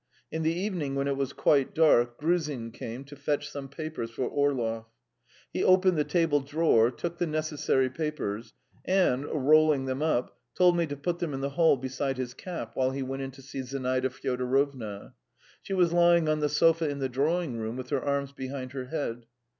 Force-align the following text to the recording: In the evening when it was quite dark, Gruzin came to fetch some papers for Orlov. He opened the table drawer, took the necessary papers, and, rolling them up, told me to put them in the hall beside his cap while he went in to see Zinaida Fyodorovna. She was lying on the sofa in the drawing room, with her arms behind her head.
In 0.31 0.41
the 0.41 0.51
evening 0.51 0.95
when 0.95 1.07
it 1.07 1.15
was 1.15 1.31
quite 1.31 1.75
dark, 1.75 2.17
Gruzin 2.17 2.71
came 2.71 3.03
to 3.03 3.15
fetch 3.15 3.47
some 3.47 3.69
papers 3.69 4.09
for 4.09 4.23
Orlov. 4.23 4.85
He 5.53 5.63
opened 5.63 5.95
the 5.95 6.03
table 6.03 6.39
drawer, 6.39 6.89
took 6.89 7.19
the 7.19 7.27
necessary 7.27 7.87
papers, 7.87 8.55
and, 8.83 9.25
rolling 9.25 9.85
them 9.85 10.01
up, 10.01 10.39
told 10.57 10.75
me 10.75 10.87
to 10.87 10.97
put 10.97 11.19
them 11.19 11.35
in 11.35 11.41
the 11.41 11.51
hall 11.51 11.77
beside 11.77 12.17
his 12.17 12.33
cap 12.33 12.71
while 12.73 12.89
he 12.89 13.03
went 13.03 13.21
in 13.21 13.29
to 13.29 13.43
see 13.43 13.61
Zinaida 13.61 14.09
Fyodorovna. 14.09 15.13
She 15.61 15.73
was 15.73 15.93
lying 15.93 16.27
on 16.27 16.39
the 16.39 16.49
sofa 16.49 16.89
in 16.89 16.97
the 16.97 17.07
drawing 17.07 17.59
room, 17.59 17.75
with 17.77 17.89
her 17.91 18.01
arms 18.01 18.31
behind 18.31 18.71
her 18.71 18.85
head. 18.85 19.27